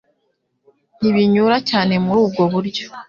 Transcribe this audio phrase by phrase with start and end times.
[0.99, 2.85] ntibinyura cyane muri ubwo buryo.